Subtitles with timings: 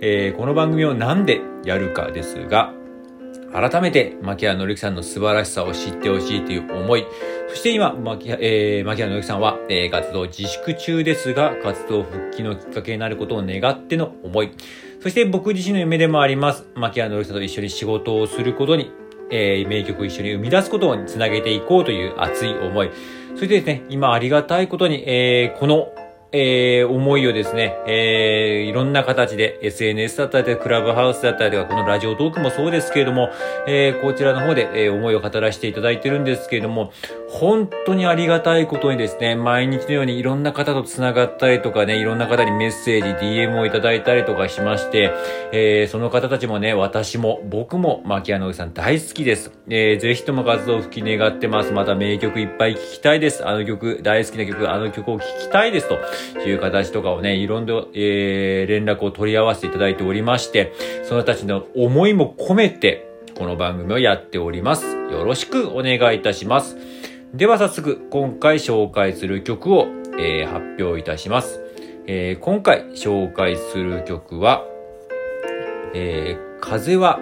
[0.00, 2.72] えーこの番組をなんでやるかですが、
[3.52, 7.06] 改めて、牧原紀之さんの素晴らしさを知ってほしいという思い、
[7.48, 14.50] そして今、牧原えー牧原紀之さんは、えー活動自粛中ですが、活動復帰のきっかけになることを願っての思い、
[15.00, 18.92] そして僕自身の夢でもあります、牧原紀之さんと一緒に仕事をすることに、
[19.30, 22.90] えー名曲を一緒に生み出すことをつなげていこうという熱い思い、
[23.34, 25.88] そしてですね、今ありがたいことに、えーこの
[26.32, 33.30] えー思いをですね、えーいろんな形で SNS だったり、クラブハウスだったりとか、このラジオトークもそうですけれども、
[33.66, 36.92] えーこちらの方で、えー思いを語らせていただいてるんですけれども、
[37.38, 45.12] 本当にありがたいことにですね、毎日のようにいろんな方と繋がったりとかね、いろんな方にメッセージ、DM をいただいたりとかしまして、
[45.52, 49.52] えーその方たちもね、私も、僕も、牧野さん大好きです。
[49.68, 51.72] えーぜひとも活動復帰願ってます。
[51.72, 53.46] また名曲いっぱい聴きたいです。
[53.46, 55.88] あの曲、大好きな曲、あの曲を聴きたいです。
[55.90, 60.72] という形とかをね、いろんな、えー連絡を取り合わせていただいておりまして、
[61.04, 63.06] その人たちの思いも込めて、
[63.36, 64.86] この番組をやっております。
[65.12, 66.95] よろしくお願いいたします。
[67.34, 69.88] では早速、今回紹介する曲を、
[70.18, 71.60] えー発表いたします。
[72.06, 74.64] えー今回紹介する曲は、
[75.92, 77.18] えー風は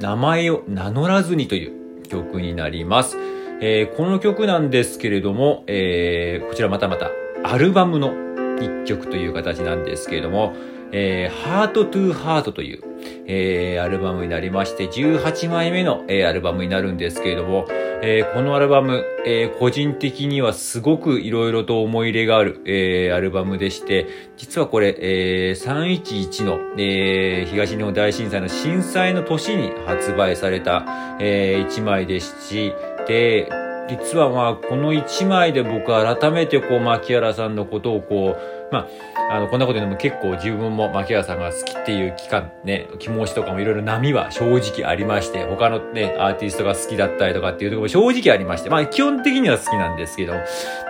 [0.00, 3.18] 名前を名乗らずにという曲になります。
[3.60, 7.10] えーこの曲なんですけれども、えーこちらまたまた
[7.44, 8.14] アルバムの
[8.60, 10.54] 一曲という形なんですけれども、
[10.92, 12.82] えー、ハートトゥーハートという、
[13.26, 17.66] えーアルバムになりまして、18枚目の、えーアルバムになるんですけれども、
[18.02, 30.84] えーこのアルバム、えー個人的にはすごく色々と思い入れがある、えーアルバムでして、実はこれ、えー311の、えー東日本大震災の震災の年に発売された、
[31.20, 32.72] え1枚ですし、
[33.06, 33.48] で、
[33.88, 38.86] 実はまあ、この1枚で僕改めてこう、牧原さんのことをこう、ま
[39.30, 50.34] あ、あの、こんなこと言うのも結構自分も牧原さんが好きっていう期間ね、気持ちとかもいろいろ波は正直ありまして、他のね、アーティストが好きだったりとかっていうところも正直ありまして、まあ基本的には好きなんですけど、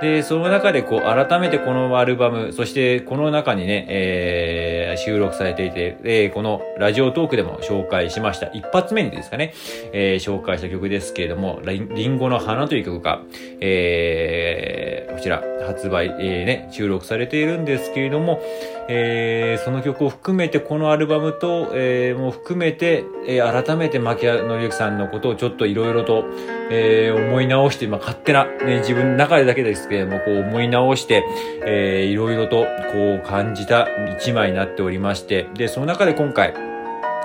[0.00, 8.46] で、その中でこう、改めてこのアルバム、そしてこの中にね、えー収録されていて、えーこのラジオトークでも紹介しました。
[8.48, 9.52] 一発目にですかね、
[9.92, 13.20] えー紹介した曲ですけれども、リンリンゴの花という曲が、
[13.60, 18.40] えーこちら発売、えーね、収録されているんですけれども、
[18.88, 26.24] えーその曲を含めて、このアルバムと、えーも含めて、えー改めて牧原紀之さんのことをちょっといろいろと、
[26.70, 31.22] えー思い直して、まあ、勝手な、ね、自分の中でだけですけれども、こう思い直して、
[31.66, 36.54] えーいろいろと、こう感じた一枚になっておりまして、で、その中で今回、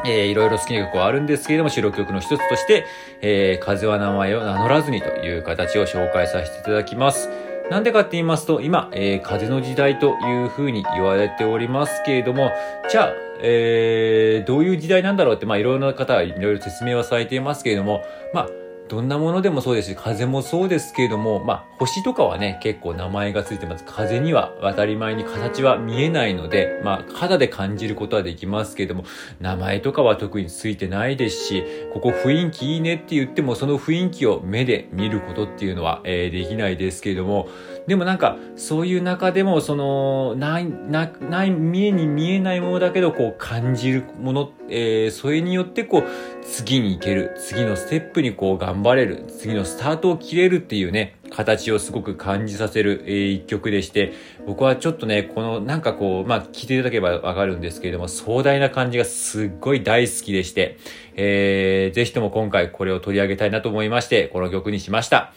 [0.06, 2.86] えーいろいろ好きな曲はあるんですけれども、主力曲の一つとして、
[3.22, 7.30] えー風は名前を名乗らずにという形を紹介させていただきます。
[7.70, 12.52] なんでかって言いますと、今、えー風の時代というふうに言われておりますけれども、
[12.90, 18.04] じゃあ、えーどういう時代なんだろうって、まあ、いろいろな方はいろいろ説明はされていますけれども、
[18.34, 18.48] まあ、
[18.90, 23.86] どんなものでもそうですし、風もそうですけれども、まあ、星とかはね、結構名前がついてます。
[23.86, 29.06] 風には当たり前に形は見えないので、まあ、肌で感じることはできますけれども、
[29.40, 31.64] 名前とかは特についてないですし、
[31.94, 37.48] ここ雰囲気いいねって言っても、その雰囲気を目で見ることっていうのは、えーできないですけれども、
[37.88, 46.04] でもなんか、そういう中でも、その、ない、な、い、見えに見えないものだけど、こう感じるもの、えーそれによってこう、
[46.44, 54.14] 次に行ける、次のステップにこう頑張れる、次のスタートを切れるっていうね、形をすごく感じさせる、えー一曲でして、
[54.48, 60.78] 僕はちょっとね、このなんかこう、まあ、聞いていただければわかるんですけれども、壮大な感じがすっごい大好きでして、
[61.16, 65.34] えーぜひとも今回これを取り上げたいなと思いまして、この曲にしました。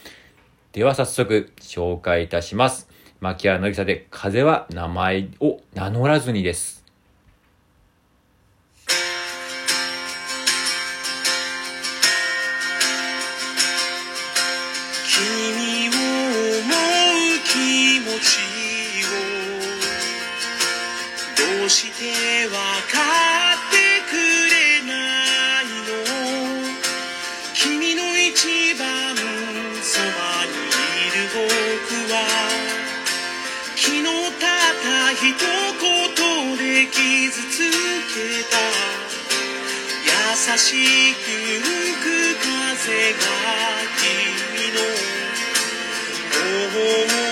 [0.72, 2.88] では早速紹介いたします。
[3.20, 6.84] 牧原のりさで風は名前を名乗らずにです。
[15.08, 16.74] 君を思う
[17.44, 18.38] 気持ち
[19.06, 19.16] を
[21.60, 22.58] どうしてわ
[22.92, 23.35] かっ
[37.36, 38.56] 傷つけた。
[40.06, 40.72] 優し
[41.12, 41.68] く吹
[42.00, 42.04] く
[42.40, 43.20] 風が
[43.98, 44.76] 君の
[46.32, 47.25] 頬を